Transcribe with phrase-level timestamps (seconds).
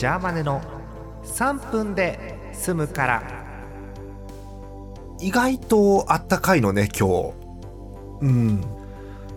[0.00, 0.62] ジャーマネの
[1.24, 3.22] 3分で済むから。
[5.20, 7.34] 意外とあったかいのね今日。
[8.22, 8.64] うん。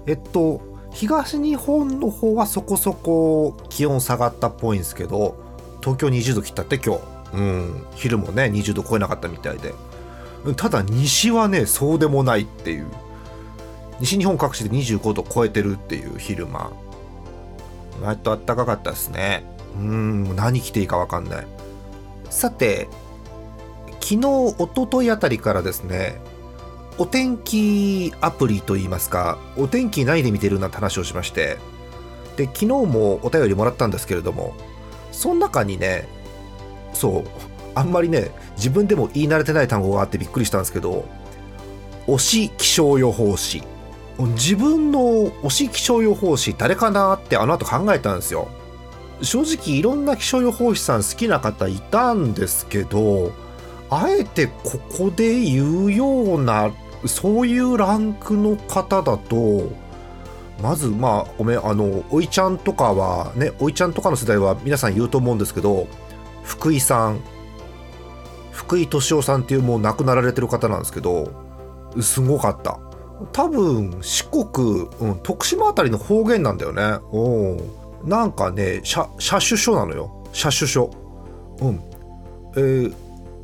[0.08, 5.36] えっと東日本の方はそこそこ気温下がったっぽいんですけど
[5.82, 7.02] 東京20度切ったって今日。
[7.34, 7.86] うん。
[7.96, 9.74] 昼もね20度超えなかったみたいで。
[10.56, 12.88] ただ西はねそうでもないっていう。
[14.00, 16.72] 西日本各地で25度超えてるっていう昼間。
[18.02, 19.52] 割と暖かかったですね。
[19.78, 21.48] うん何着ていいか分かんない。
[22.30, 22.90] さて
[24.02, 26.20] 昨日一昨日あたりからですね
[26.98, 31.58] お天気アプリといいますかお天気何で見てるなんて話をしまして
[32.36, 34.56] で昨日もお便りもらったんですけれども
[35.12, 36.08] その中にね
[36.94, 37.24] そう
[37.76, 41.08] あんまりね自分でも言い慣れてない単語があってびっくりしたんですけど
[42.08, 43.64] 推し気象予報士。
[44.20, 45.00] 自分の
[45.44, 48.48] 推し気象予報士誰かなってあの後考えたんですよ。
[49.24, 53.32] 正直いろんな気象予報士さん好きな方いたんですけど
[53.90, 56.72] あえてここで言うような
[57.06, 59.72] そういうランクの方だと
[60.62, 65.88] まずまあごめんあのおいちゃんとかはねおいちゃんとかの世代は皆さん言うと思うんですけど
[66.44, 67.20] 福井さん
[68.52, 71.32] 福井敏夫さんっていうもう亡くなられてる方なんですけど
[72.02, 72.80] すごかった。
[73.32, 77.00] 多分四国、うん、徳島あたりの方言なんだよね。
[77.12, 77.62] う。
[77.62, 80.26] んなんかね車車種書なのよ。
[80.34, 80.92] 車種書。
[81.62, 81.80] うん。
[82.56, 82.94] えー、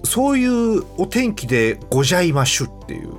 [0.03, 3.09] そういうお天気でごじゃいましゅっていう。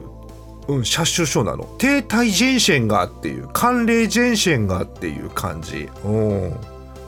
[0.68, 1.64] うん、車種書なの。
[1.78, 6.50] 停滞ジェンシェンがっていう寒冷ジェンシェンがっていう感じ、うん。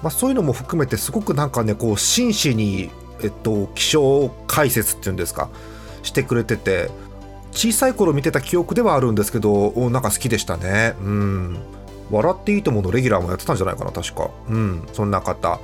[0.02, 2.90] まあ、そういうのも含めてすごくなんかねこう真摯に、
[3.22, 5.48] えっと、気象解説っていうんですか
[6.02, 6.90] してくれてて。
[7.54, 10.94] 小さい頃見てた記憶ではあるんですけどなんか好きでしたね。
[11.02, 11.58] うん。
[12.10, 15.60] 笑っていいとものレギュラーもやってたんじゃないかな確かうんそんな方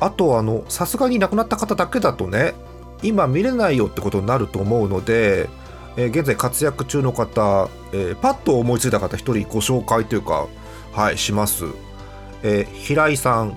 [0.00, 2.54] あとあのさすがに亡くなった方だけだとね
[3.02, 5.48] 今見れないよってことになると思うので
[5.96, 10.46] えー、現在活躍中の方、えー、パッと思いついた方一人ご紹介というか、
[10.92, 11.64] はい、します。
[12.42, 13.56] えー、平井さん、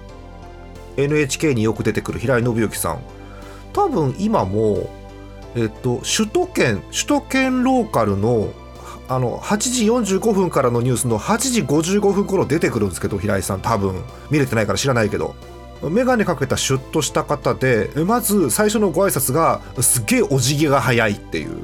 [0.97, 3.03] NHK によく出てくる平井信之さん。
[3.71, 4.89] 多分今も、
[5.55, 8.51] えっと、首都圏、首都圏ローカルの
[9.09, 9.85] あの8時
[10.17, 14.01] 45分からのニュースの8時55分頃出てくるんですけど平井さん多分。
[14.29, 15.35] 見れてないから知らないけど。
[15.81, 21.57] 眼鏡かけたシュッとした方でまず最初のご挨拶がすっげえお辞儀が早いっていう。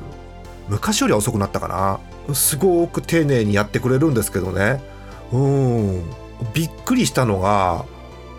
[0.68, 2.36] 昔よりは遅くなったかな。
[2.36, 4.84] すごく丁寧にやってくれるんですけどね。
[5.32, 6.04] うん。
[6.54, 7.86] びっくりしたのが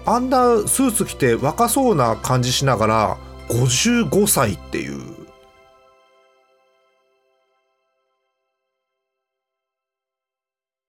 [0.06, 3.16] あんなスーツ着て若そうな感じしながら
[3.48, 5.19] 55歳っていう。